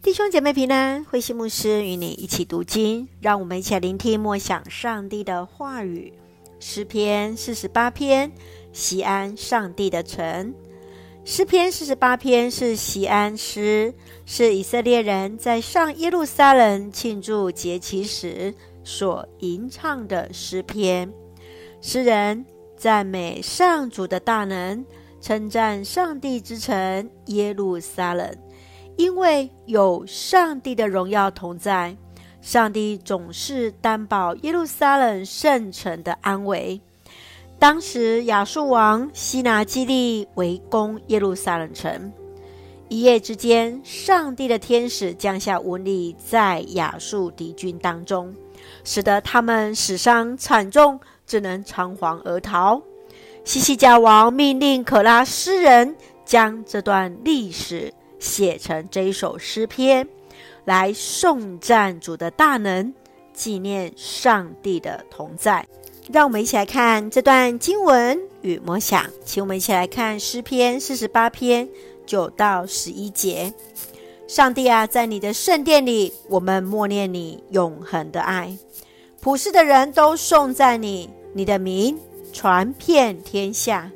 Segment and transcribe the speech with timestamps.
[0.00, 6.12] 弟兄姐妹平安，慧馨牧师与你一起读经，让我们一起来聆听默想上帝的话语。
[6.60, 8.30] 诗篇四十八篇，
[8.72, 10.54] 锡安上帝的城。
[11.24, 13.92] 诗篇四十八篇是锡安诗，
[14.24, 18.54] 是以色列人在上耶路撒冷庆祝节期时
[18.84, 21.12] 所吟唱的诗篇。
[21.80, 22.46] 诗人
[22.76, 24.86] 赞美上主的大能，
[25.20, 28.32] 称赞上帝之城耶路撒冷。
[28.98, 31.96] 因为有上帝的荣耀同在，
[32.42, 36.80] 上帝总是担保耶路撒冷圣城的安危。
[37.60, 42.12] 当时亚述王西拿基立围攻耶路撒冷城，
[42.88, 48.34] 一夜之间，上帝的天使降下瘟疫在亚述敌军当中，
[48.82, 52.82] 使得他们死伤惨重，只能仓皇而逃。
[53.44, 57.94] 西西家王命令可拉斯人将这段历史。
[58.18, 60.08] 写成这一首诗篇，
[60.64, 62.92] 来颂赞主的大能，
[63.32, 65.66] 纪念上帝的同在。
[66.12, 71.68] 让我们一起来看这段经文与默想，请我们一起来看诗篇四十八篇
[72.06, 73.52] 九到十一节。
[74.26, 78.56] 上帝啊，在你的圣殿里，我们默念你永恒的爱，
[79.20, 81.98] 普世的人都颂赞你，你的名
[82.32, 83.90] 传遍天下，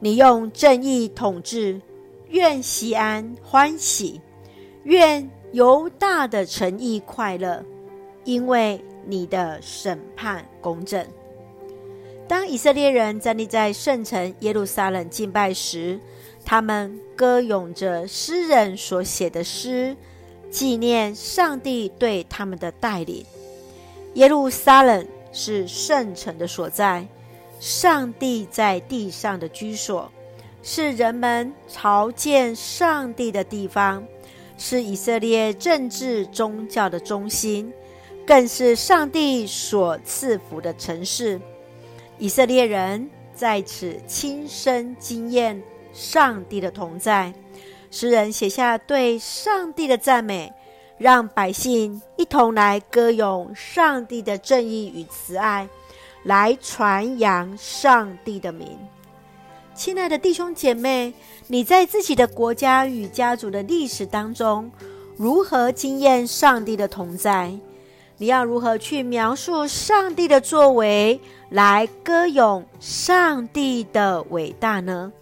[0.00, 1.80] 你用正义统治。
[2.34, 4.20] 愿西安欢喜，
[4.82, 7.64] 愿犹大的诚意快乐，
[8.24, 11.06] 因为你的审判公正。
[12.26, 16.00] 当以色列人站立在圣城耶路撒冷敬拜时，
[16.44, 19.96] 他们歌咏着诗人所写的诗，
[20.50, 23.24] 纪念上帝对他们的带领。
[24.14, 27.06] 耶路撒冷是圣城的所在，
[27.60, 30.10] 上帝在地上的居所。
[30.66, 34.02] 是人们朝见上帝的地方，
[34.56, 37.70] 是以色列政治宗教的中心，
[38.26, 41.38] 更是上帝所赐福的城市。
[42.18, 45.62] 以色列人在此亲身经验
[45.92, 47.34] 上帝的同在。
[47.90, 50.50] 诗人写下对上帝的赞美，
[50.96, 55.68] 让百姓一同来歌咏上帝的正义与慈爱，
[56.22, 58.78] 来传扬上帝的名。
[59.74, 61.12] 亲爱的弟兄姐妹，
[61.48, 64.70] 你在自己的国家与家族的历史当中，
[65.16, 67.52] 如何经验上帝的同在？
[68.16, 71.20] 你要如何去描述上帝的作为，
[71.50, 75.12] 来歌咏上帝的伟大呢？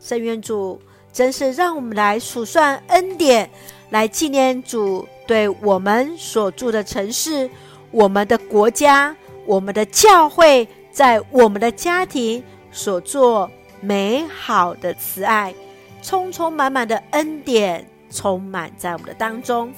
[0.00, 0.80] 圣愿主
[1.12, 3.50] 真是让我们来数算恩典，
[3.90, 7.48] 来纪念主对我们所住的城市、
[7.90, 9.14] 我们的国家、
[9.44, 13.50] 我们的教会，在我们的家庭所做。
[13.82, 15.52] 美好的慈爱，
[16.00, 19.70] 充充满满的恩典，充满在我们的当中。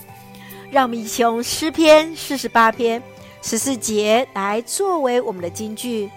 [0.70, 3.02] 让我们一起用诗篇四十八篇
[3.42, 6.10] 十四节来作为我们的金句。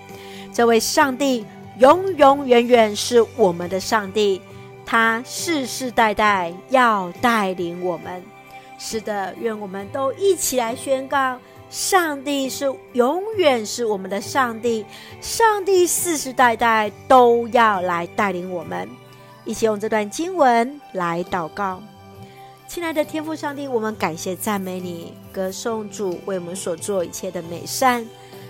[0.53, 1.46] 这位上帝
[1.78, 4.42] 永永远远是我们的上帝，
[4.86, 8.24] 他世世代代要带领我们。
[8.80, 11.40] 是的，愿我们都一起来宣告。
[11.69, 14.85] 上帝是永远是我们的上帝，
[15.19, 18.88] 上帝世世代代都要来带领我们，
[19.44, 21.81] 一起用这段经文来祷告。
[22.69, 28.07] 亲爱的天父上帝，我们感谢赞美你，歌颂主为我们所做一切的美善，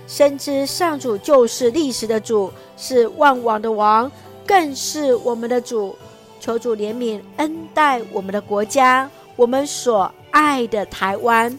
[0.08, 4.12] 深知上主就是历史的主，是万王的王，
[4.46, 5.96] 更是我们的主。
[6.40, 11.58] 求主怜悯恩待我们的国家，我们所爱的台湾，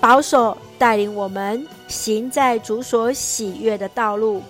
[0.00, 0.56] 保守。
[0.78, 4.42] 带领我们行在主所喜悦的道路，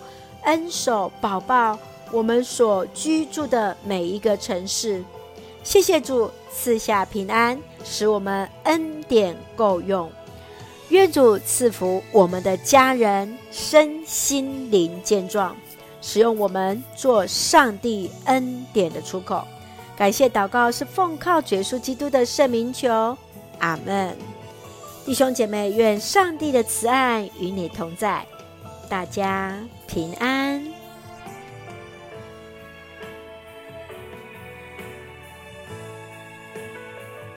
[0.42, 1.78] 恩守保抱
[2.10, 5.04] 我们所居住的每一个城市。
[5.62, 10.10] 谢谢主赐下平安，使我们恩典够用。
[10.90, 15.56] 愿主赐福我们的家人身心灵健壮，
[16.02, 19.42] 使用我们做上帝恩典的出口。
[19.96, 23.16] 感谢祷告是奉靠耶稣基督的圣名求，
[23.60, 24.33] 阿门。
[25.04, 28.24] 弟兄姐妹，愿上帝的慈爱与你同在，
[28.88, 29.54] 大家
[29.86, 30.73] 平安。